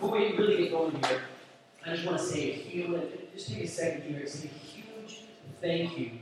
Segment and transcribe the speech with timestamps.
[0.00, 1.20] before we really get going here,
[1.84, 3.02] I just want to say a huge,
[3.34, 5.24] just take a second here say a huge
[5.60, 6.12] thank you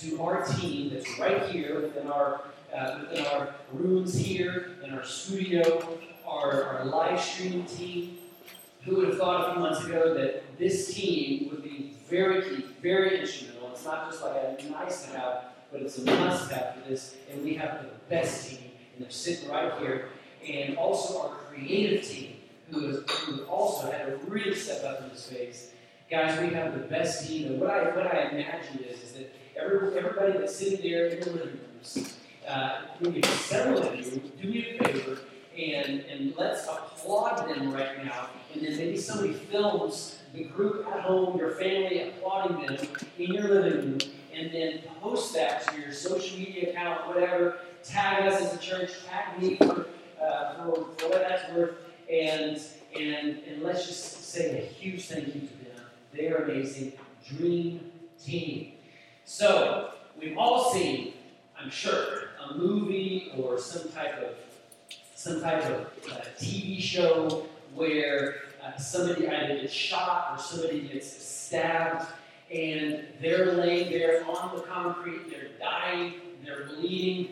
[0.00, 2.42] to our team that's right here within our
[2.74, 8.18] uh, within our rooms here in our studio, our, our live streaming team.
[8.84, 12.66] Who would have thought a few months ago that this team would be very key,
[12.82, 13.70] very instrumental?
[13.72, 17.16] It's not just like a nice to have, but it's a must have for this.
[17.30, 20.08] And we have the best team, and they're sitting right here.
[20.46, 22.32] And also our creative team,
[22.72, 25.70] who who also had to really step up in this space.
[26.10, 27.52] Guys, we have the best team.
[27.52, 31.20] And what I what I imagine is, is that every, everybody that's sitting there in
[31.20, 32.16] the living rooms,
[32.48, 35.18] uh, maybe several of you, do me a favor
[35.58, 38.30] and, and let's applaud them right now.
[38.54, 42.86] And then maybe somebody films the group at home, your family applauding them
[43.18, 43.98] in your living room,
[44.34, 47.58] and then post that to your social media account, whatever.
[47.84, 49.86] Tag us as a church, tag me for,
[50.22, 51.74] uh, for, for what that's worth,
[52.12, 52.60] and,
[52.94, 55.84] and, and let's just say a huge thank you to them.
[56.12, 56.92] They are amazing.
[57.26, 57.90] Dream
[58.22, 58.72] team.
[59.24, 61.14] So, we've all seen,
[61.58, 64.34] I'm sure, a movie or some type of
[65.14, 71.24] some type of uh, TV show where uh, somebody either gets shot or somebody gets
[71.24, 72.06] stabbed,
[72.52, 77.28] and they're laying there on the concrete, they're dying, they're bleeding,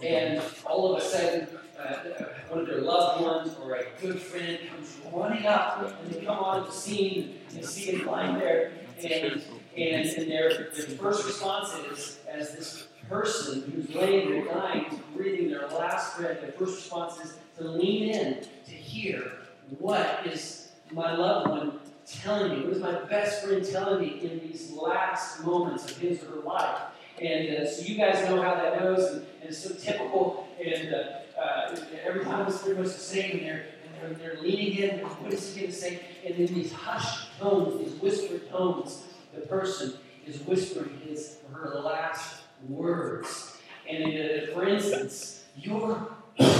[0.00, 4.58] and all of a sudden, uh, one of their loved ones or a good friend
[4.70, 8.72] comes running up, and they come onto the scene and see him lying there,
[9.04, 9.42] and
[9.76, 15.50] and, and their, their first response is, as this person who's laying there dying, breathing
[15.50, 19.32] their last breath, their first response is to lean in to hear
[19.78, 24.40] what is my loved one telling me, what is my best friend telling me in
[24.40, 26.77] these last moments of his or her life.
[27.20, 30.46] And uh, so you guys know how that goes, and, and it's so typical.
[30.64, 34.42] And uh, uh, every time it's pretty much the same, and they're, and they're, they're
[34.42, 36.00] leaning in, what is he going to say?
[36.24, 39.02] And in these hushed tones, these whispered tones,
[39.34, 39.94] the person
[40.26, 43.56] is whispering his or her last words.
[43.88, 46.08] And uh, for instance, your,
[46.38, 46.50] your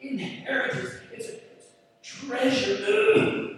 [0.00, 1.38] inheritance, it's a
[2.02, 3.54] treasure.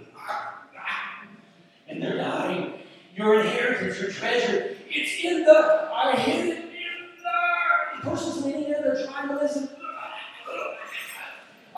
[1.91, 2.73] and they're dying.
[3.17, 8.65] Your inheritance, your treasure, it's in the, I hid it in the, the person's leaning
[8.65, 9.69] in, to listen.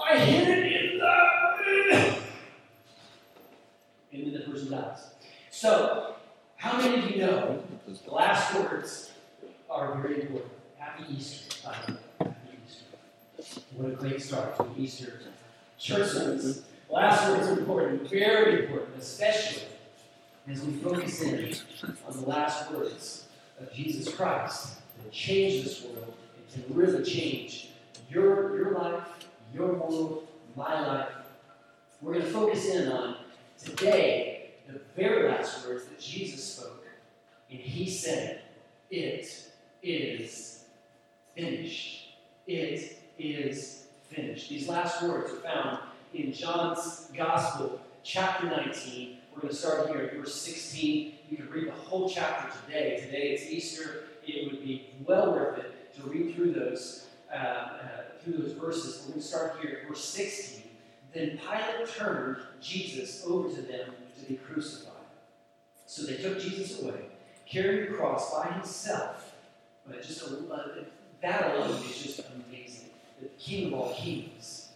[0.05, 1.12] I hid it in the,
[4.12, 5.11] and then the person dies.
[5.50, 6.15] So,
[6.56, 9.11] how many of you know the last words
[9.71, 10.53] are very important?
[10.79, 11.71] Happy Easter.
[11.71, 11.94] Happy
[12.67, 13.61] Easter.
[13.75, 15.21] What a great start to Easter
[15.79, 16.62] church service.
[16.89, 19.72] Last words are important, very important, especially
[20.48, 21.54] as we focus in
[22.06, 23.26] on the last words
[23.60, 27.70] of Jesus Christ that change this world and can really change
[28.10, 29.06] your, your life,
[29.54, 30.26] your world,
[30.56, 31.08] my life.
[32.00, 33.16] We're going to focus in on
[33.62, 36.84] today the very last words that Jesus spoke.
[37.50, 38.41] And he said,
[38.91, 39.48] It
[39.82, 40.64] is
[41.36, 42.14] finished.
[42.47, 44.48] It is finished.
[44.48, 45.78] These last words are found
[46.12, 49.19] in John's Gospel, chapter 19.
[49.34, 51.15] We're going to start here at verse 16.
[51.31, 53.00] You can read the whole chapter today.
[53.00, 54.04] Today it's Easter.
[54.26, 57.78] It would be well worth it to read through those uh, uh,
[58.22, 59.03] through those verses.
[59.03, 60.65] We're going to start here at verse 16.
[61.15, 64.93] Then Pilate turned Jesus over to them to be crucified.
[65.87, 67.06] So they took Jesus away,
[67.47, 69.34] carried the cross by himself.
[69.87, 70.84] But just a, uh,
[71.22, 72.91] that alone is just amazing.
[73.20, 74.69] The King of all kings,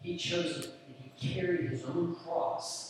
[0.00, 2.85] he chose him and he carried his own cross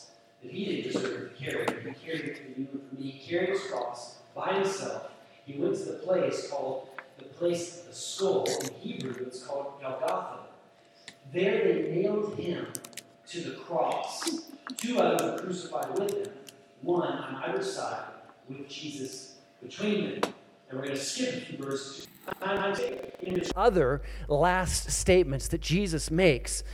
[0.50, 1.66] he didn't deserve to carry.
[1.66, 3.10] He carried it for you and for me.
[3.10, 5.10] He carried his cross by himself.
[5.44, 8.46] He went to the place called the place of the skull.
[8.62, 10.40] In Hebrew, it's called Golgotha.
[11.32, 12.66] There they nailed him
[13.28, 14.42] to the cross.
[14.76, 16.32] Two others were crucified with him,
[16.82, 18.04] one on either side,
[18.48, 20.32] with Jesus between them.
[20.68, 22.08] And we're going to skip a few verses.
[23.56, 26.64] Other last statements that Jesus makes.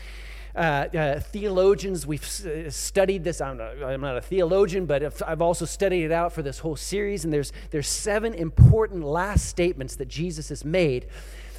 [0.54, 3.40] Uh, uh, theologians, we've uh, studied this.
[3.40, 6.76] I'm not, I'm not, a theologian, but I've also studied it out for this whole
[6.76, 7.24] series.
[7.24, 11.06] And there's, there's seven important last statements that Jesus has made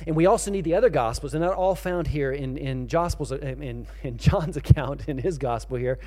[0.06, 3.32] and we also need the other gospels, and not all found here in, in, gospels,
[3.32, 6.00] uh, in, in John's account, in his gospel here.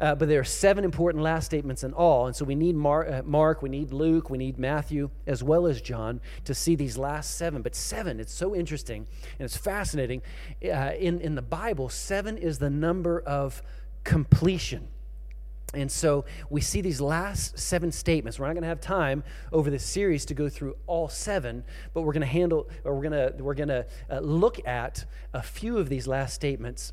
[0.00, 2.26] Uh, but there are seven important last statements in all.
[2.26, 5.66] And so we need Mar- uh, Mark, we need Luke, we need Matthew, as well
[5.66, 7.62] as John to see these last seven.
[7.62, 9.06] But seven, it's so interesting
[9.38, 10.22] and it's fascinating.
[10.64, 13.62] Uh, in, in the Bible, seven is the number of
[14.04, 14.88] completion.
[15.74, 18.38] And so we see these last seven statements.
[18.38, 21.64] We're not going to have time over this series to go through all seven,
[21.94, 25.06] but we're going to handle, or we're going to we're going to uh, look at
[25.32, 26.92] a few of these last statements.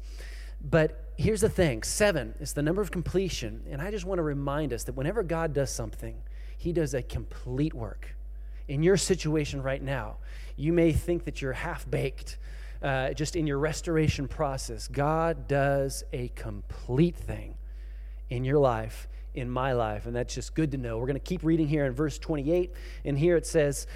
[0.61, 4.23] But here's the thing: seven is the number of completion, and I just want to
[4.23, 6.15] remind us that whenever God does something,
[6.57, 8.15] He does a complete work.
[8.69, 10.17] In your situation right now,
[10.55, 12.37] you may think that you're half baked.
[12.81, 17.55] Uh, just in your restoration process, God does a complete thing
[18.29, 20.05] in your life, in my life.
[20.05, 20.97] And that's just good to know.
[20.97, 22.71] We're going to keep reading here in verse 28.
[23.05, 23.87] And here it says,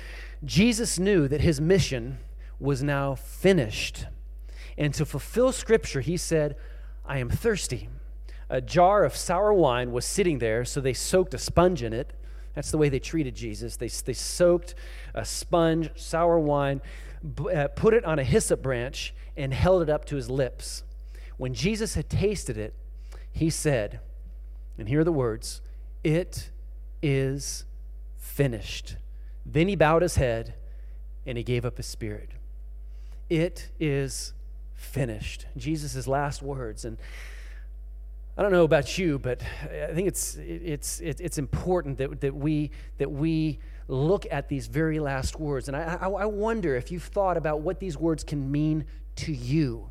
[0.44, 2.18] Jesus knew that his mission
[2.60, 4.06] was now finished.
[4.78, 6.56] And to fulfill scripture, he said,
[7.06, 7.90] I am thirsty.
[8.50, 12.14] A jar of sour wine was sitting there, so they soaked a sponge in it.
[12.54, 13.78] That's the way they treated Jesus.
[13.78, 14.76] They, they soaked
[15.14, 16.82] a sponge, sour wine,
[17.54, 20.84] uh, put it on a hyssop branch, and held it up to his lips.
[21.38, 22.76] When Jesus had tasted it,
[23.32, 24.00] he said,
[24.78, 25.62] and here are the words
[26.04, 26.50] It
[27.02, 27.66] is
[28.18, 28.96] finished.
[29.46, 30.56] Then he bowed his head
[31.26, 32.30] and he gave up his spirit.
[33.30, 34.34] It is
[34.74, 35.46] finished.
[35.58, 36.86] Jesus' last words.
[36.86, 36.98] And
[38.38, 42.72] I don't know about you, but I think it's, it's, it's important that, that, we,
[42.98, 45.68] that we look at these very last words.
[45.68, 48.86] And I, I, I wonder if you've thought about what these words can mean
[49.18, 49.90] to you.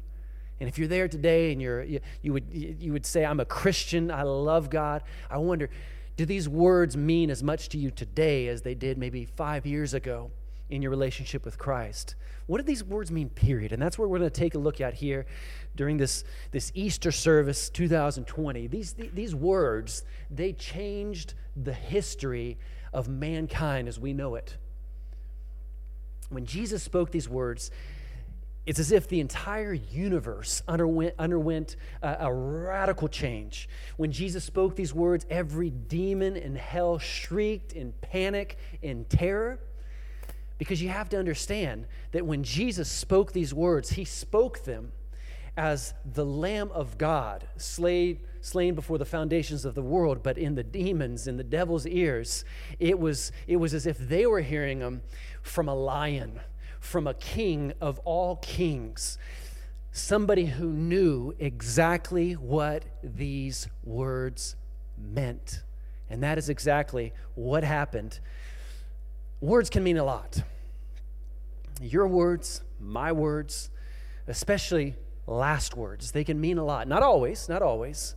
[0.62, 3.44] And if you're there today and you're, you, you, would, you would say, I'm a
[3.44, 5.69] Christian, I love God, I wonder,
[6.17, 9.93] do these words mean as much to you today as they did maybe five years
[9.93, 10.31] ago
[10.70, 12.14] in your relationship with Christ?
[12.47, 13.73] What do these words mean, period?
[13.73, 15.26] And that's what we're going to take a look at here
[15.75, 16.23] during this,
[16.53, 18.69] this Easter service 2020.
[18.69, 22.56] These, these words, they changed the history
[22.93, 24.56] of mankind as we know it.
[26.29, 27.73] When Jesus spoke these words,
[28.64, 33.69] it's as if the entire universe underwent, underwent a, a, radical change.
[33.97, 39.59] When Jesus spoke these words, every demon in hell shrieked in panic, in terror.
[40.59, 44.93] Because you have to understand that when Jesus spoke these words, he spoke them
[45.56, 50.55] as the Lamb of God, slain, slain before the foundations of the world, but in
[50.55, 52.44] the demons, in the devil's ears,
[52.79, 55.03] it was, it was as if they were hearing them
[55.43, 56.41] from a lion
[56.82, 59.17] from a king of all kings,
[59.93, 64.56] somebody who knew exactly what these words
[64.99, 65.62] meant.
[66.11, 68.19] And that is exactly what happened.
[69.40, 70.43] Words can mean a lot.
[71.81, 73.70] Your words, my words,
[74.26, 74.96] especially
[75.28, 76.88] last words, they can mean a lot.
[76.88, 78.17] Not always, not always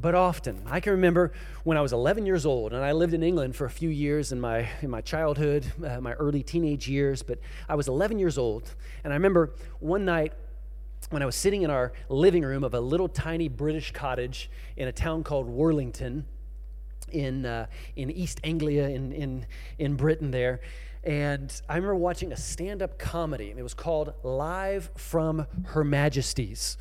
[0.00, 0.62] but often.
[0.66, 1.32] I can remember
[1.64, 4.30] when I was 11 years old, and I lived in England for a few years
[4.30, 7.38] in my, in my childhood, uh, my early teenage years, but
[7.68, 10.32] I was 11 years old, and I remember one night
[11.10, 14.88] when I was sitting in our living room of a little tiny British cottage in
[14.88, 16.24] a town called Worlington
[17.10, 19.46] in, uh, in East Anglia in, in,
[19.78, 20.60] in Britain there.
[21.04, 25.84] And I remember watching a stand up comedy, and it was called Live from Her
[25.84, 26.76] Majesty's.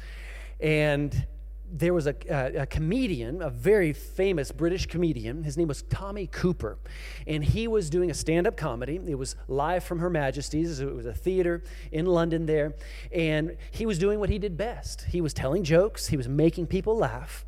[0.59, 1.27] And
[1.71, 5.43] there was a, a, a, comedian, a very famous British comedian.
[5.43, 6.77] His name was Tommy Cooper.
[7.25, 8.99] And he was doing a stand up comedy.
[9.07, 10.79] It was live from Her Majesty's.
[10.79, 12.75] It was a theater in London there.
[13.11, 16.67] And he was doing what he did best he was telling jokes, he was making
[16.67, 17.45] people laugh.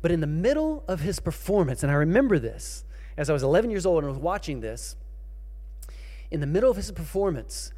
[0.00, 2.84] But in the middle of his performance, and I remember this
[3.16, 4.96] as I was 11 years old and I was watching this,
[6.30, 7.72] in the middle of his performance,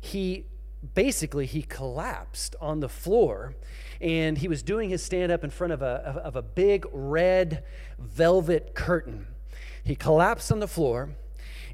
[0.00, 0.46] he
[0.94, 3.54] basically he collapsed on the floor
[4.00, 7.64] and he was doing his stand up in front of a, of a big red
[7.98, 9.26] velvet curtain.
[9.84, 11.10] He collapsed on the floor.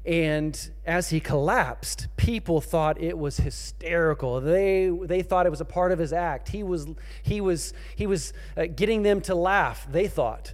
[0.05, 4.39] And as he collapsed, people thought it was hysterical.
[4.39, 6.49] They, they thought it was a part of his act.
[6.49, 6.87] He was,
[7.23, 10.53] he was, he was uh, getting them to laugh, they thought.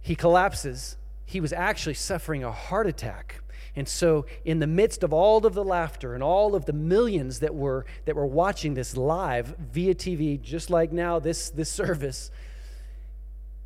[0.00, 0.96] He collapses.
[1.26, 3.42] He was actually suffering a heart attack.
[3.76, 7.40] And so, in the midst of all of the laughter and all of the millions
[7.40, 12.30] that were, that were watching this live via TV, just like now, this, this service,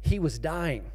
[0.02, 0.90] he was dying.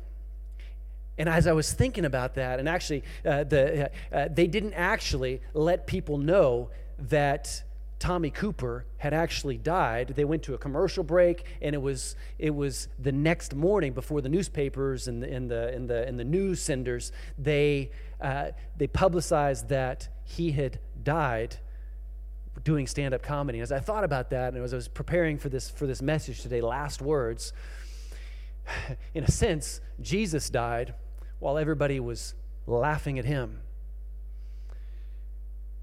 [1.17, 4.73] And as I was thinking about that, and actually, uh, the, uh, uh, they didn't
[4.73, 7.63] actually let people know that
[8.00, 10.13] Tommy Cooper had actually died.
[10.15, 14.22] They went to a commercial break, and it was it was the next morning before
[14.22, 17.91] the newspapers and the and the and the, and the news senders they
[18.22, 21.58] uh, they publicized that he had died
[22.63, 23.60] doing stand-up comedy.
[23.60, 26.41] As I thought about that, and as I was preparing for this for this message
[26.41, 27.51] today, last words.
[29.13, 30.94] In a sense, Jesus died
[31.39, 32.34] while everybody was
[32.65, 33.62] laughing at him.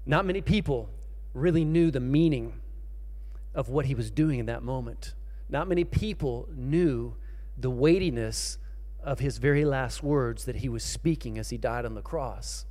[0.05, 0.89] Not many people
[1.37, 2.59] really knew the meaning
[3.53, 5.13] of what he was doing in that moment.
[5.49, 7.15] Not many people knew
[7.57, 8.57] the weightiness
[9.03, 12.65] of his very last words that he was speaking as he died on the cross.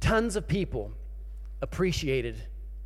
[0.00, 0.92] Tons of people
[1.60, 2.44] appreciated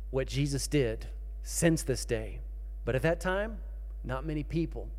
[0.09, 1.07] what Jesus did
[1.43, 2.41] since this day,
[2.85, 3.57] but at that time,
[4.03, 4.89] not many people.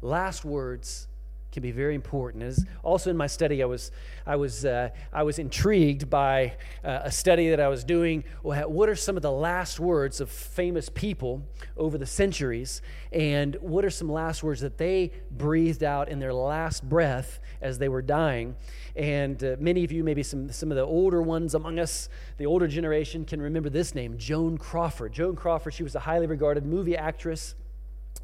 [0.00, 1.08] Last words
[1.54, 2.42] can be very important.
[2.42, 3.92] As also in my study, I was,
[4.26, 8.24] I was, uh, I was intrigued by uh, a study that I was doing.
[8.42, 11.42] What are some of the last words of famous people
[11.76, 12.82] over the centuries?
[13.12, 17.78] And what are some last words that they breathed out in their last breath as
[17.78, 18.56] they were dying?
[18.96, 22.46] And uh, many of you, maybe some, some of the older ones among us, the
[22.46, 25.12] older generation, can remember this name, Joan Crawford.
[25.12, 27.54] Joan Crawford, she was a highly regarded movie actress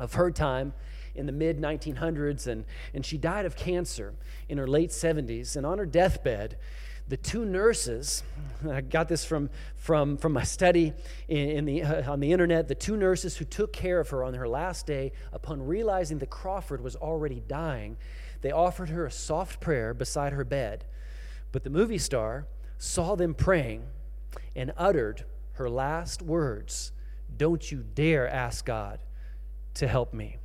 [0.00, 0.72] of her time
[1.14, 2.64] in the mid 1900s, and,
[2.94, 4.14] and she died of cancer
[4.48, 5.56] in her late 70s.
[5.56, 6.56] And on her deathbed,
[7.08, 8.22] the two nurses,
[8.68, 10.92] I got this from, from, from my study
[11.28, 14.22] in, in the, uh, on the internet, the two nurses who took care of her
[14.22, 17.96] on her last day, upon realizing that Crawford was already dying,
[18.42, 20.84] they offered her a soft prayer beside her bed.
[21.52, 22.46] But the movie star
[22.78, 23.82] saw them praying
[24.54, 25.24] and uttered
[25.54, 26.92] her last words
[27.36, 29.00] Don't you dare ask God
[29.74, 30.38] to help me.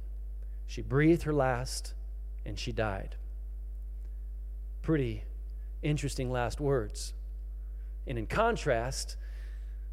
[0.68, 1.94] She breathed her last
[2.46, 3.16] and she died.
[4.82, 5.24] Pretty
[5.82, 7.14] interesting last words.
[8.08, 9.18] And in contrast,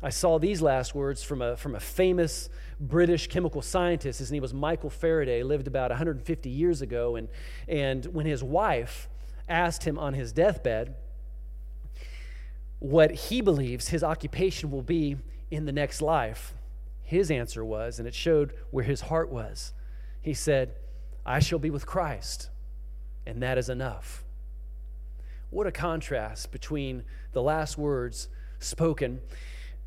[0.03, 2.49] I saw these last words from a, from a famous
[2.81, 4.19] British chemical scientist.
[4.19, 7.17] His name was Michael Faraday, lived about 150 years ago.
[7.17, 7.29] And,
[7.69, 9.09] and when his wife
[9.49, 10.97] asked him on his deathbed
[12.81, 15.17] what he believes his occupation will be
[15.51, 16.55] in the next life,
[17.05, 19.73] his answer was, and it showed where his heart was
[20.23, 20.75] he said,
[21.27, 22.49] I shall be with Christ,
[23.27, 24.25] and that is enough.
[25.51, 27.03] What a contrast between
[27.33, 29.21] the last words spoken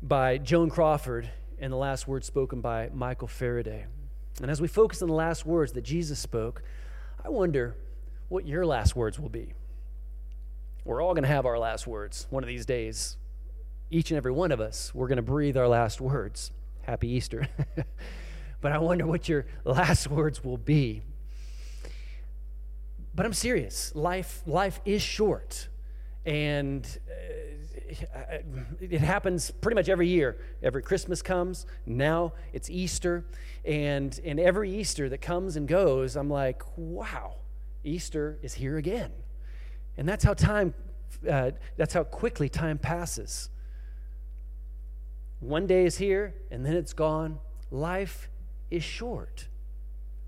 [0.02, 1.28] by Joan Crawford
[1.58, 3.86] and the last words spoken by Michael Faraday.
[4.40, 6.62] And as we focus on the last words that Jesus spoke,
[7.24, 7.74] I wonder
[8.28, 9.54] what your last words will be.
[10.84, 13.16] We're all going to have our last words one of these days.
[13.90, 16.52] Each and every one of us, we're going to breathe our last words.
[16.82, 17.48] Happy Easter.
[18.60, 21.02] but I wonder what your last words will be.
[23.14, 23.94] But I'm serious.
[23.94, 25.68] Life, life is short.
[26.26, 28.38] And uh,
[28.80, 30.36] it happens pretty much every year.
[30.62, 31.66] Every Christmas comes.
[31.86, 33.24] Now it's Easter.
[33.64, 37.36] And, and every Easter that comes and goes, I'm like, wow,
[37.84, 39.12] Easter is here again.
[39.96, 40.74] And that's how time,
[41.28, 43.48] uh, that's how quickly time passes.
[45.40, 47.38] One day is here and then it's gone.
[47.70, 48.28] Life
[48.70, 49.48] is short.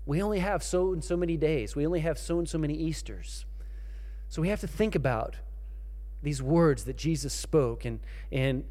[0.05, 2.73] We only have so and so many days, we only have so and so many
[2.73, 3.45] Easters.
[4.27, 5.35] So we have to think about
[6.21, 7.99] these words that Jesus spoke and,
[8.31, 8.63] and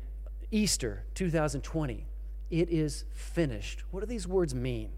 [0.51, 2.07] Easter 2020.
[2.51, 3.83] It is finished.
[3.91, 4.91] What do these words mean?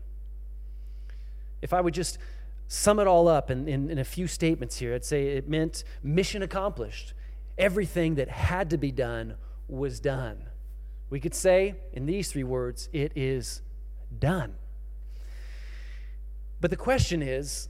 [1.63, 2.19] If I would just
[2.69, 5.83] sum it all up in, in, in, a few statements here, I'd say it meant
[6.03, 7.15] mission accomplished.
[7.59, 9.35] Everything that had to be done
[9.69, 10.39] was done.
[11.11, 13.63] We could say in these three words, it is
[14.17, 14.55] done.
[16.61, 17.69] But the question is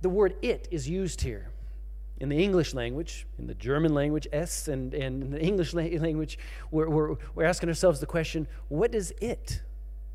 [0.00, 1.50] the word it is used here.
[2.18, 6.38] In the English language, in the German language, S, and, and in the English language,
[6.70, 9.62] we're, we're, we're asking ourselves the question what is it?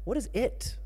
[0.05, 0.77] What is it?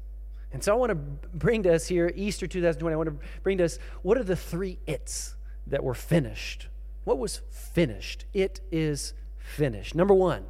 [0.52, 3.58] And so I want to bring to us here, Easter 2020, I want to bring
[3.60, 5.36] to us what are the three its
[5.68, 6.68] that were finished?
[7.04, 8.26] What was finished?
[8.34, 9.96] It is finished.
[9.96, 10.46] Number one,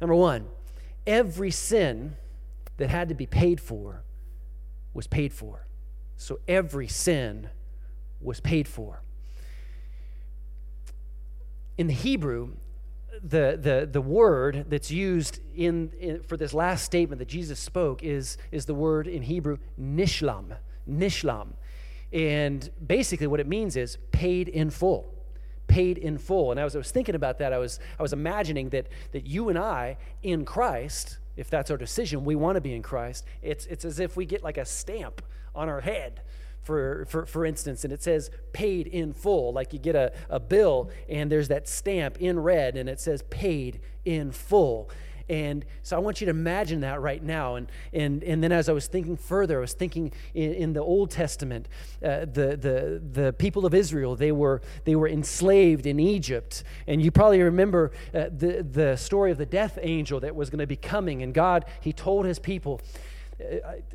[0.00, 0.46] number one,
[1.06, 2.16] every sin
[2.76, 4.02] that had to be paid for
[4.94, 5.66] was paid for.
[6.16, 7.48] So every sin
[8.20, 9.02] was paid for.
[11.78, 12.50] In the Hebrew,
[13.22, 18.02] the, the, the word that's used in, in, for this last statement that Jesus spoke
[18.02, 20.56] is, is the word in Hebrew nishlam.
[20.88, 21.48] Nishlam.
[22.12, 25.14] And basically, what it means is paid in full.
[25.66, 26.50] Paid in full.
[26.50, 29.48] And as I was thinking about that, I was, I was imagining that, that you
[29.48, 33.66] and I in Christ, if that's our decision, we want to be in Christ, it's,
[33.66, 35.22] it's as if we get like a stamp
[35.54, 36.22] on our head.
[36.62, 40.38] For, for, for instance, and it says paid in full, like you get a, a
[40.38, 44.88] bill and there's that stamp in red and it says paid in full.
[45.28, 47.56] And so I want you to imagine that right now.
[47.56, 50.82] And, and, and then as I was thinking further, I was thinking in, in the
[50.82, 51.68] Old Testament,
[52.02, 56.64] uh, the, the, the people of Israel, they were, they were enslaved in Egypt.
[56.86, 60.60] And you probably remember uh, the, the story of the death angel that was going
[60.60, 61.22] to be coming.
[61.22, 62.80] And God, He told His people,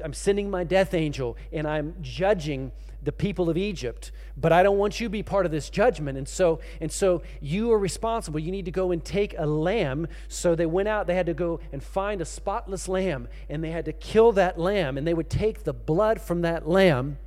[0.03, 2.71] I'm sending my death angel and I'm judging
[3.07, 6.17] the people of Egypt, but I don't want you to be part of this judgment.
[6.17, 8.37] And so, and so you are responsible.
[8.37, 10.09] You need to go and take a lamb.
[10.27, 13.71] So they went out, they had to go and find a spotless lamb, and they
[13.71, 17.17] had to kill that lamb, and they would take the blood from that lamb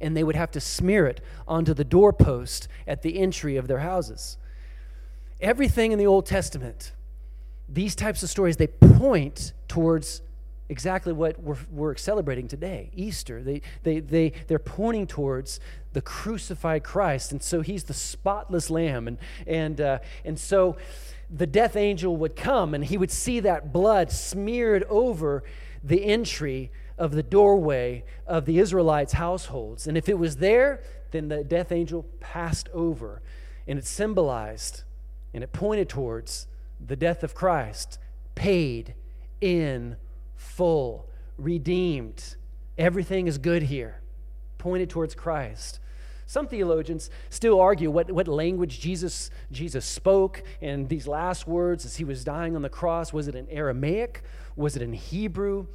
[0.00, 3.78] and they would have to smear it onto the doorpost at the entry of their
[3.78, 4.36] houses.
[5.40, 6.90] Everything in the Old Testament,
[7.68, 10.22] these types of stories, they point towards
[10.72, 13.42] exactly what we're, we're celebrating today Easter.
[13.42, 15.60] They, they, they, they're pointing towards
[15.92, 17.30] the crucified Christ.
[17.30, 19.06] And so he's the spotless lamb.
[19.06, 20.76] And, and, uh, and so
[21.30, 25.44] the death angel would come and he would see that blood smeared over
[25.84, 29.86] the entry of the doorway of the Israelites' households.
[29.86, 33.22] And if it was there, then the death angel passed over.
[33.66, 34.82] And it symbolized
[35.34, 36.46] and it pointed towards
[36.84, 37.98] the death of Christ,
[38.34, 38.94] paid
[39.40, 39.96] in
[40.42, 41.08] full,
[41.38, 42.36] redeemed.
[42.76, 44.00] Everything is good here,
[44.58, 45.78] pointed towards Christ.
[46.26, 51.96] Some theologians still argue what, what language Jesus, Jesus spoke in these last words as
[51.96, 53.12] he was dying on the cross.
[53.12, 54.22] Was it in Aramaic?
[54.56, 55.66] Was it in Hebrew?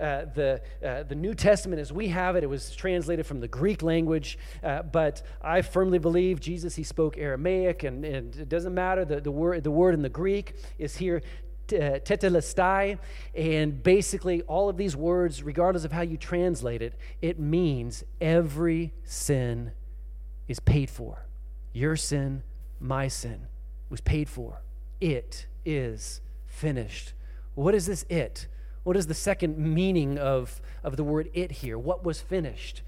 [0.00, 3.46] Uh, the, uh, the New Testament as we have it, it was translated from the
[3.46, 8.74] Greek language, uh, but I firmly believe Jesus, he spoke Aramaic, and, and it doesn't
[8.74, 9.04] matter.
[9.04, 11.22] The, the, word, the word in the Greek is here
[11.72, 12.98] tetelestai,
[13.34, 18.92] and basically all of these words, regardless of how you translate it, it means every
[19.04, 19.72] sin
[20.48, 21.26] is paid for.
[21.72, 22.42] Your sin,
[22.80, 23.46] my sin,
[23.88, 24.62] was paid for.
[25.00, 27.12] It is finished.
[27.54, 28.46] What is this it?
[28.84, 31.78] What is the second meaning of, of the word it here?
[31.78, 32.82] What was finished?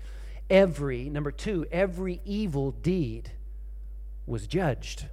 [0.50, 3.32] Every, number two, every evil deed
[4.26, 5.06] was judged.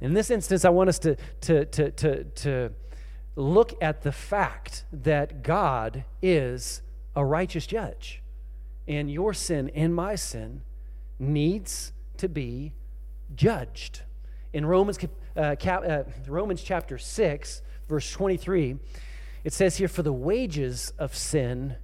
[0.00, 2.72] In this instance, I want us to, to, to, to, to
[3.36, 6.82] look at the fact that God is
[7.16, 8.22] a righteous judge.
[8.86, 10.62] And your sin and my sin
[11.18, 12.72] needs to be
[13.34, 14.02] judged.
[14.52, 14.98] In Romans,
[15.36, 18.76] uh, cap, uh, Romans chapter 6, verse 23,
[19.42, 21.76] it says here, For the wages of sin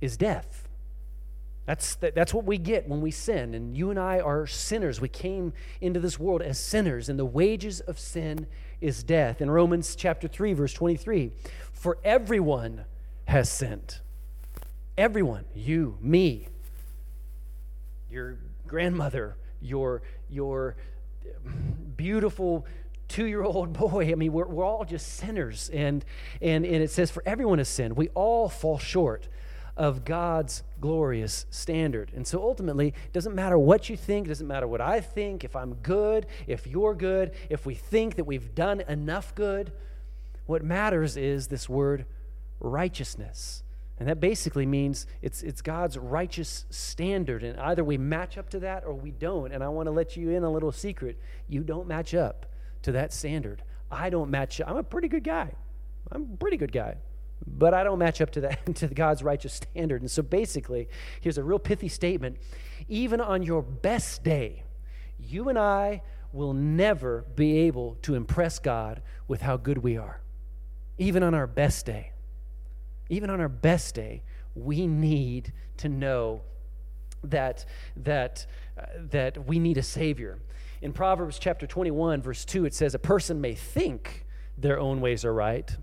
[0.00, 0.65] is death.
[1.66, 3.52] That's, that's what we get when we sin.
[3.52, 5.00] And you and I are sinners.
[5.00, 8.46] We came into this world as sinners, and the wages of sin
[8.80, 9.40] is death.
[9.40, 11.32] In Romans chapter 3, verse 23,
[11.72, 12.84] for everyone
[13.26, 13.98] has sinned.
[14.96, 16.46] Everyone, you, me,
[18.08, 20.76] your grandmother, your, your
[21.96, 22.64] beautiful
[23.08, 24.12] two year old boy.
[24.12, 25.68] I mean, we're, we're all just sinners.
[25.72, 26.04] And,
[26.40, 27.96] and, and it says, for everyone has sinned.
[27.96, 29.26] We all fall short
[29.76, 32.10] of God's glorious standard.
[32.14, 35.44] And so ultimately, it doesn't matter what you think, it doesn't matter what I think,
[35.44, 39.72] if I'm good, if you're good, if we think that we've done enough good.
[40.46, 42.06] What matters is this word
[42.60, 43.62] righteousness.
[43.98, 47.42] And that basically means it's, it's God's righteous standard.
[47.42, 49.52] And either we match up to that or we don't.
[49.52, 51.18] And I want to let you in a little secret.
[51.48, 52.46] You don't match up
[52.82, 53.62] to that standard.
[53.90, 54.68] I don't match up.
[54.68, 55.52] I'm a pretty good guy.
[56.12, 56.96] I'm a pretty good guy.
[57.44, 60.00] But I don't match up to that to God's righteous standard.
[60.00, 60.88] And so basically,
[61.20, 62.38] here's a real pithy statement.
[62.88, 64.64] Even on your best day,
[65.18, 70.20] you and I will never be able to impress God with how good we are.
[70.98, 72.12] Even on our best day.
[73.08, 74.22] Even on our best day,
[74.54, 76.40] we need to know
[77.22, 77.64] that
[77.96, 78.46] that
[78.78, 80.38] uh, that we need a savior.
[80.82, 84.26] In Proverbs chapter 21, verse 2, it says, A person may think
[84.58, 85.74] their own ways are right.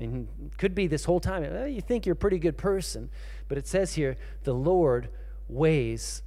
[0.00, 3.10] And could be this whole time, well, you think you're a pretty good person.
[3.48, 5.10] But it says here, the Lord
[5.48, 6.22] weighs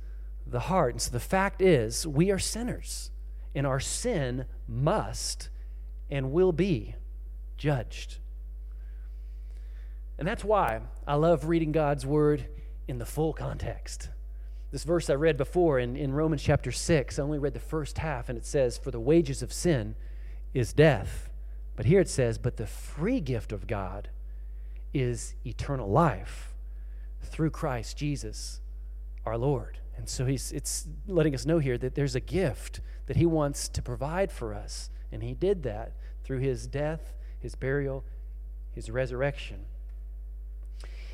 [0.46, 0.94] the heart.
[0.94, 3.10] And so the fact is, we are sinners,
[3.56, 5.50] and our sin must
[6.10, 6.96] and will be
[7.58, 8.20] judged.
[10.20, 12.46] And that's why I love reading God's word
[12.88, 14.10] in the full context.
[14.72, 17.98] This verse I read before in, in Romans chapter 6, I only read the first
[17.98, 19.96] half, and it says, For the wages of sin
[20.54, 21.30] is death.
[21.76, 24.10] But here it says, But the free gift of God
[24.94, 26.54] is eternal life
[27.22, 28.62] through Christ Jesus
[29.26, 29.80] our Lord.
[29.98, 33.68] And so he's, it's letting us know here that there's a gift that he wants
[33.70, 34.90] to provide for us.
[35.12, 38.04] And he did that through his death, his burial,
[38.72, 39.66] his resurrection.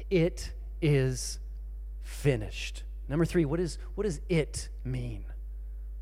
[0.10, 1.40] It is
[2.04, 2.84] finished.
[3.08, 5.26] Number three, what, is, what does it mean?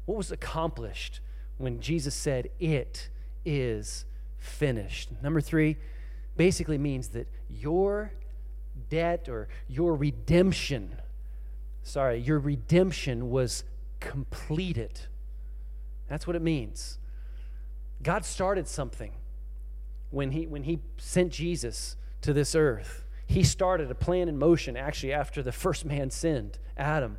[0.06, 1.20] What was accomplished
[1.58, 3.10] when Jesus said, It
[3.46, 4.06] is
[4.38, 5.10] finished?
[5.22, 5.78] Number three
[6.36, 8.12] basically means that your
[8.90, 10.96] debt or your redemption,
[11.84, 13.64] sorry, your redemption was
[14.00, 15.02] completed.
[16.08, 17.00] That's what it means.
[18.04, 19.14] God started something
[20.12, 24.78] when he, when he sent Jesus to this earth he started a plan in motion
[24.78, 27.18] actually after the first man sinned, Adam.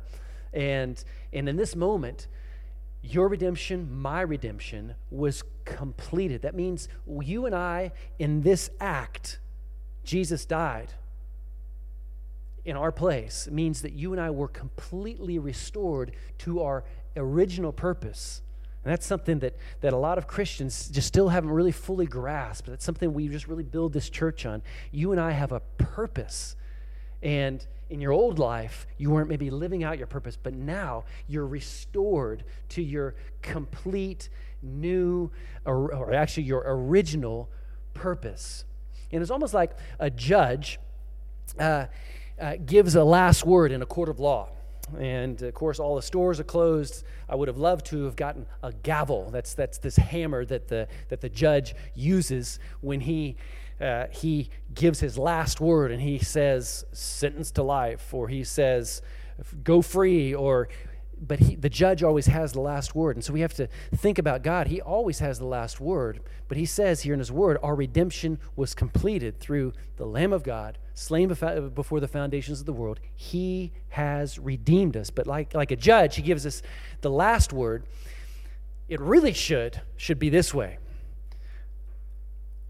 [0.51, 1.01] And,
[1.31, 2.27] and in this moment,
[3.03, 5.43] your redemption, my redemption, was
[5.77, 6.41] completed.
[6.41, 9.39] That means you and I, in this act,
[10.03, 10.93] Jesus died.
[12.65, 16.83] in our place means that you and I were completely restored to our
[17.15, 18.41] original purpose.
[18.83, 22.67] And that's something that, that a lot of Christians just still haven't really fully grasped.
[22.67, 24.61] That's something we just really build this church on.
[24.91, 26.55] You and I have a purpose.
[27.21, 31.47] And in your old life, you weren't maybe living out your purpose, but now you're
[31.47, 34.29] restored to your complete
[34.61, 35.31] new,
[35.65, 37.49] or, or actually your original
[37.93, 38.65] purpose.
[39.11, 40.79] And it's almost like a judge
[41.59, 41.85] uh,
[42.39, 44.49] uh, gives a last word in a court of law.
[44.97, 47.03] And of course, all the stores are closed.
[47.27, 49.29] I would have loved to have gotten a gavel.
[49.29, 53.35] That's, that's this hammer that the, that the judge uses when he,
[53.79, 59.01] uh, he gives his last word and he says, sentence to life, or he says,
[59.63, 60.69] go free, or
[61.21, 63.15] but he, the judge always has the last word.
[63.15, 64.67] And so we have to think about God.
[64.67, 66.21] He always has the last word.
[66.47, 70.43] But he says here in his word, our redemption was completed through the Lamb of
[70.43, 72.99] God, slain before the foundations of the world.
[73.15, 75.09] He has redeemed us.
[75.09, 76.61] But like, like a judge, he gives us
[77.01, 77.83] the last word.
[78.87, 80.77] It really should, should be this way.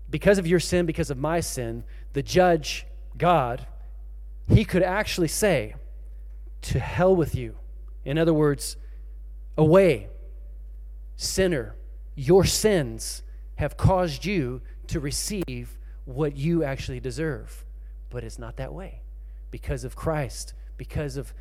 [0.09, 1.83] Because of your sin, because of my sin,
[2.13, 3.67] the judge, God,
[4.47, 5.75] he could actually say,
[6.63, 7.55] To hell with you
[8.05, 8.77] in other words,
[9.57, 10.07] away,
[11.15, 11.75] sinner,
[12.15, 13.23] your sins
[13.55, 17.65] have caused you to receive what you actually deserve.
[18.09, 19.01] But it's not that way
[19.51, 21.33] because of Christ, because of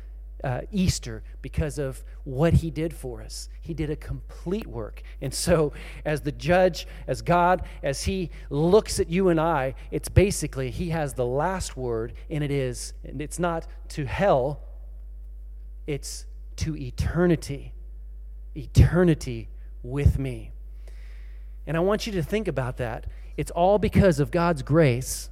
[0.43, 3.49] uh, Easter, because of what he did for us.
[3.61, 5.01] He did a complete work.
[5.21, 5.73] And so,
[6.05, 10.89] as the judge, as God, as he looks at you and I, it's basically he
[10.89, 14.61] has the last word, and it is, and it's not to hell,
[15.87, 16.25] it's
[16.59, 17.73] to eternity.
[18.55, 19.49] Eternity
[19.83, 20.51] with me.
[21.65, 23.05] And I want you to think about that.
[23.37, 25.29] It's all because of God's grace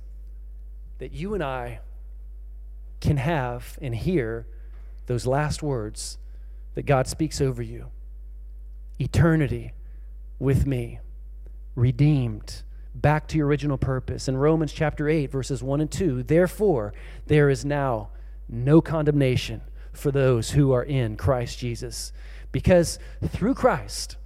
[0.99, 1.79] that you and I
[3.01, 4.47] can have and hear
[5.07, 6.17] those last words
[6.75, 7.87] that God speaks over you
[8.99, 9.73] eternity
[10.39, 10.99] with me,
[11.75, 12.63] redeemed,
[12.95, 14.27] back to your original purpose.
[14.27, 16.93] In Romans chapter 8, verses 1 and 2, therefore,
[17.27, 18.09] there is now
[18.49, 19.61] no condemnation
[19.97, 22.11] for those who are in Christ Jesus.
[22.51, 24.17] Because through Christ,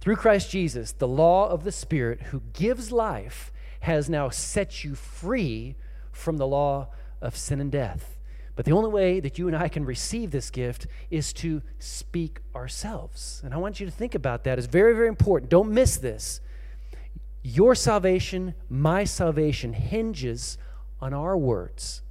[0.00, 4.94] through Christ Jesus, the law of the Spirit who gives life has now set you
[4.94, 5.76] free
[6.12, 6.88] from the law
[7.20, 8.16] of sin and death.
[8.56, 12.40] But the only way that you and I can receive this gift is to speak
[12.54, 13.42] ourselves.
[13.44, 14.58] And I want you to think about that.
[14.58, 15.50] It's very, very important.
[15.50, 16.40] Don't miss this.
[17.42, 20.56] Your salvation, my salvation, hinges
[21.00, 22.02] on our words.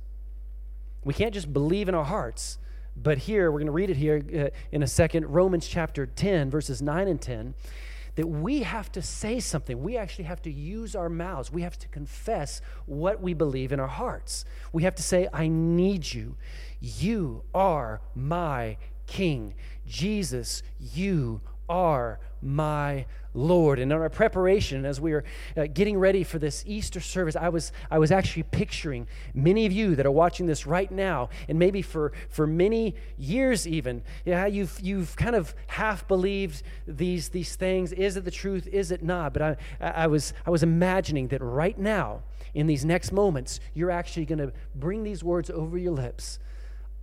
[1.06, 2.58] We can't just believe in our hearts.
[2.98, 6.50] But here, we're going to read it here uh, in a second, Romans chapter 10,
[6.50, 7.54] verses 9 and 10,
[8.15, 9.84] that we have to say something.
[9.84, 11.52] We actually have to use our mouths.
[11.52, 14.46] We have to confess what we believe in our hearts.
[14.72, 16.36] We have to say, I need you.
[16.80, 19.54] You are my King.
[19.86, 23.80] Jesus, you are my Lord.
[23.80, 25.23] And in our preparation, as we were
[25.58, 29.71] uh, getting ready for this Easter service, I was, I was actually picturing many of
[29.71, 34.45] you that are watching this right now, and maybe for, for many years even, yeah,
[34.45, 37.91] you've, you've kind of half believed these, these things.
[37.91, 38.67] Is it the truth?
[38.67, 39.34] Is it not?
[39.34, 42.21] But I, I, was, I was imagining that right now,
[42.54, 46.39] in these next moments, you're actually going to bring these words over your lips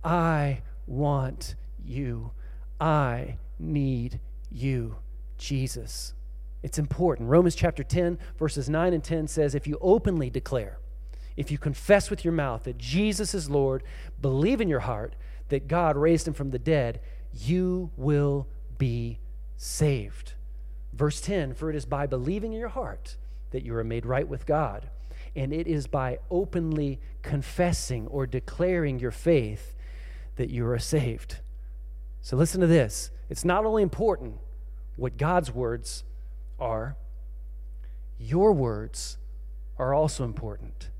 [0.03, 2.31] I want you.
[2.79, 4.19] I need
[4.53, 4.95] you,
[5.37, 6.13] Jesus.
[6.61, 7.29] It's important.
[7.29, 10.79] Romans chapter 10, verses 9 and 10 says, If you openly declare,
[11.35, 13.83] if you confess with your mouth that Jesus is Lord,
[14.21, 15.15] believe in your heart
[15.49, 17.01] that God raised him from the dead,
[17.33, 19.19] you will be
[19.57, 20.33] saved.
[20.93, 23.17] Verse 10 For it is by believing in your heart
[23.51, 24.89] that you are made right with God,
[25.35, 29.75] and it is by openly confessing or declaring your faith
[30.35, 31.37] that you are saved.
[32.21, 33.11] So listen to this.
[33.33, 34.35] It's not only important
[34.95, 36.03] what God's words
[36.59, 36.97] are,
[38.19, 39.17] your words
[39.79, 40.91] are also important.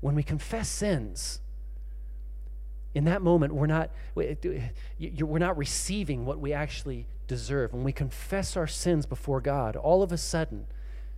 [0.00, 1.38] When we confess sins,
[2.92, 7.72] in that moment, we're not, we're not receiving what we actually deserve.
[7.72, 10.66] When we confess our sins before God, all of a sudden,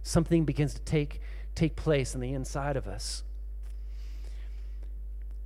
[0.02, 1.22] something begins to take,
[1.54, 3.24] take place in the inside of us.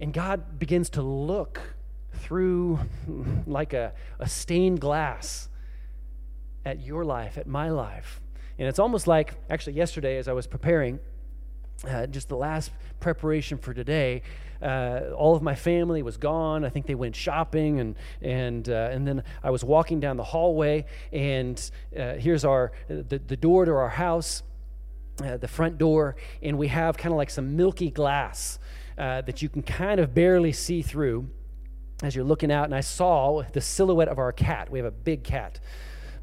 [0.00, 1.60] And God begins to look
[2.12, 2.78] through
[3.46, 5.48] like a, a stained glass
[6.64, 8.20] at your life, at my life.
[8.58, 11.00] And it's almost like, actually, yesterday as I was preparing,
[11.88, 12.70] uh, just the last
[13.00, 14.22] preparation for today,
[14.62, 16.64] uh, all of my family was gone.
[16.64, 20.22] I think they went shopping, and and uh, and then I was walking down the
[20.22, 21.58] hallway, and
[21.98, 24.44] uh, here's our the, the door to our house,
[25.24, 28.60] uh, the front door, and we have kind of like some milky glass
[28.96, 31.28] uh, that you can kind of barely see through
[32.02, 32.64] as you're looking out.
[32.64, 34.70] And I saw the silhouette of our cat.
[34.70, 35.60] We have a big cat.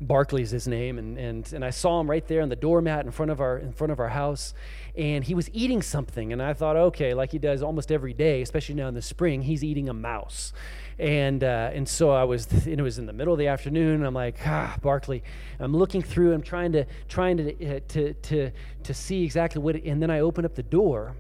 [0.02, 3.12] Barkley's his name, and, and, and I saw him right there on the doormat in
[3.12, 4.54] front of our in front of our house,
[4.96, 8.42] and he was eating something, and I thought, okay, like he does almost every day,
[8.42, 10.54] especially now in the spring, he's eating a mouse,
[10.98, 14.06] and uh, and so I was, and it was in the middle of the afternoon,
[14.06, 15.22] I'm like, ah, Barkley,
[15.60, 18.52] I'm looking through, I'm trying to trying to uh, to to
[18.84, 21.18] to see exactly what, it, and then I open up the door,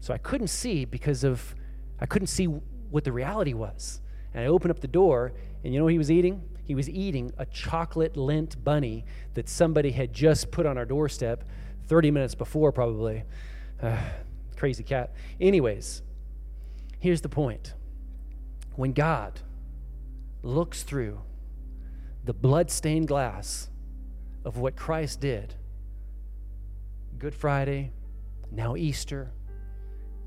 [0.00, 1.54] so I couldn't see because of
[2.00, 2.48] I couldn't see
[2.94, 4.00] what the reality was,
[4.32, 6.42] and I opened up the door, and you know what he was eating?
[6.64, 9.04] he was eating a chocolate Lindt bunny
[9.34, 11.44] that somebody had just put on our doorstep
[11.86, 13.24] 30 minutes before, probably.
[13.82, 13.98] Uh,
[14.56, 15.12] crazy cat.
[15.40, 16.02] Anyways,
[16.98, 17.74] here's the point
[18.76, 19.40] when God
[20.42, 21.20] looks through
[22.24, 23.68] the blood-stained glass
[24.44, 25.54] of what Christ did,
[27.18, 27.92] Good Friday,
[28.50, 29.30] now Easter,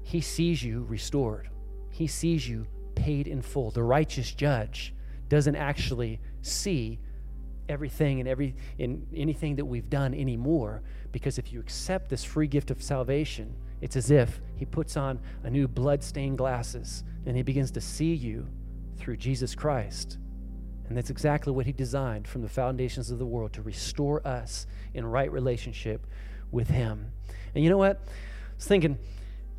[0.03, 1.49] he sees you restored.
[1.97, 3.71] He sees you paid in full.
[3.71, 4.93] The righteous judge
[5.29, 6.99] doesn't actually see
[7.67, 12.45] everything and every in anything that we've done anymore because if you accept this free
[12.47, 17.41] gift of salvation it's as if he puts on a new blood-stained glasses and he
[17.41, 18.47] begins to see you
[18.97, 20.19] through Jesus Christ.
[20.87, 24.67] And that's exactly what he designed from the foundations of the world to restore us
[24.93, 26.07] in right relationship
[26.51, 27.11] with him.
[27.53, 27.97] And you know what?
[28.07, 28.97] I was thinking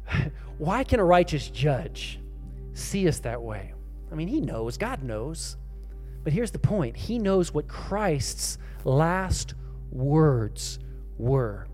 [0.59, 2.21] why can a righteous judge
[2.79, 3.73] see us that way
[4.11, 5.57] i mean he knows god knows
[6.29, 9.55] but here's the point He knows what Christ's last
[9.91, 10.79] words
[11.17, 11.67] were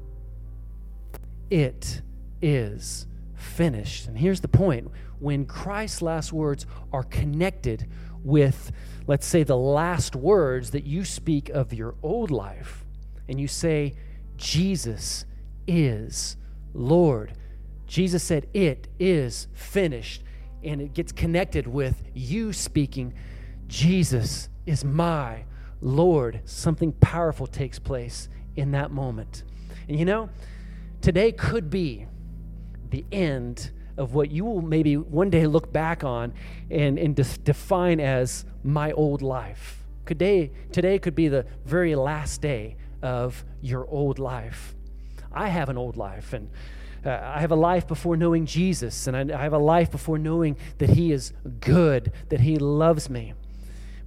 [1.50, 2.02] It
[2.40, 4.06] is finished.
[4.06, 7.88] And here's the point when Christ's last words are connected
[8.22, 8.70] with,
[9.06, 12.84] let's say, the last words that you speak of your old life,
[13.28, 13.94] and you say,
[14.36, 15.24] Jesus
[15.66, 16.36] is
[16.72, 17.32] Lord.
[17.86, 20.22] Jesus said, It is finished.
[20.64, 23.14] And it gets connected with you speaking,
[23.68, 25.44] Jesus is my
[25.80, 29.42] Lord, something powerful takes place in that moment.
[29.88, 30.30] And you know,
[31.02, 32.06] today could be
[32.90, 36.32] the end of what you will maybe one day look back on
[36.70, 39.84] and, and define as my old life.
[40.06, 44.74] Today, today could be the very last day of your old life.
[45.32, 46.50] I have an old life, and
[47.04, 50.18] uh, I have a life before knowing Jesus, and I, I have a life before
[50.18, 53.34] knowing that He is good, that He loves me.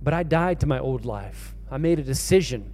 [0.02, 1.56] But I died to my old life.
[1.70, 2.74] I made a decision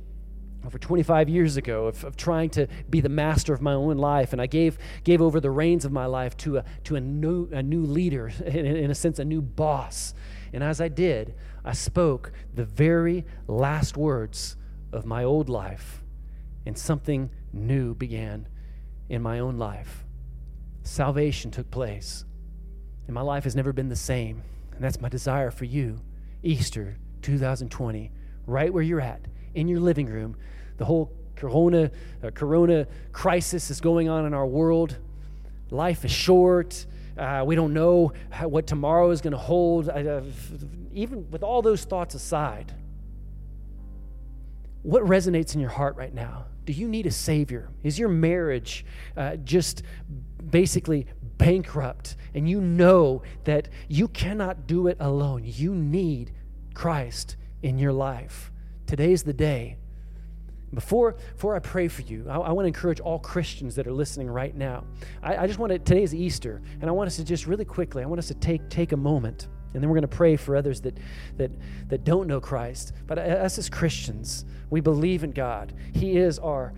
[0.66, 4.32] over 25 years ago of, of trying to be the master of my own life
[4.32, 7.50] and i gave, gave over the reins of my life to a, to a, new,
[7.52, 10.14] a new leader in, in a sense a new boss
[10.54, 11.34] and as i did
[11.66, 14.56] i spoke the very last words
[14.92, 16.02] of my old life
[16.66, 18.48] and something new began
[19.10, 20.03] in my own life
[20.84, 22.26] salvation took place
[23.08, 24.44] and my life has never been the same
[24.74, 26.00] and that's my desire for you
[26.44, 28.12] easter 2020,
[28.46, 29.22] right where you're at,
[29.56, 30.36] in your living room.
[30.78, 31.90] The whole corona,
[32.24, 34.98] uh, corona crisis is going on in our world.
[35.72, 36.86] Life is short.
[37.18, 39.90] Uh, we don't know how, what tomorrow is going to hold.
[39.90, 40.22] Uh,
[40.94, 42.74] even with all those thoughts aside,
[44.84, 46.46] what resonates in your heart right now?
[46.66, 47.70] Do you need a Savior?
[47.84, 49.84] Is your marriage uh, just
[50.54, 51.08] basically
[51.40, 55.42] bankrupt and you know that you cannot do it alone?
[55.44, 56.32] You need
[56.76, 58.52] Christ in your life.
[58.86, 59.78] Today's the day.
[60.72, 63.92] Before, before I pray for you, I, I want to encourage all Christians that are
[63.92, 64.86] listening right now.
[65.24, 68.04] I, I just want to, today's Easter, and I want us to just really quickly,
[68.04, 70.56] I want us to take, take a moment, and then we're going to pray for
[70.56, 70.98] others that,
[71.38, 71.52] that,
[71.90, 72.94] that don't know Christ.
[73.08, 75.74] But uh, us as Christians, we believe in God.
[75.94, 76.74] He is our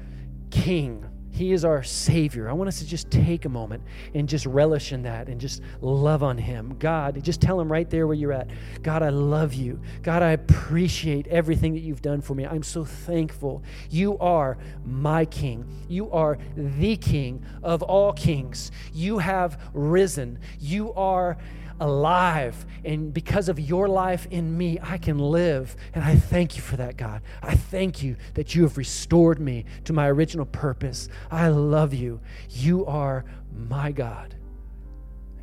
[0.49, 1.05] King.
[1.35, 2.49] He is our Savior.
[2.49, 5.61] I want us to just take a moment and just relish in that and just
[5.81, 6.77] love on Him.
[6.79, 8.49] God, just tell Him right there where you're at
[8.81, 9.81] God, I love you.
[10.01, 12.45] God, I appreciate everything that you've done for me.
[12.45, 13.63] I'm so thankful.
[13.89, 15.65] You are my King.
[15.89, 18.71] You are the King of all kings.
[18.93, 20.39] You have risen.
[20.61, 21.37] You are
[21.79, 22.65] alive.
[22.83, 25.75] And because of your life in me, I can live.
[25.93, 27.21] And I thank you for that, God.
[27.41, 31.09] I thank you that you have restored me to my original purpose.
[31.31, 32.21] I love you.
[32.49, 34.34] You are my God.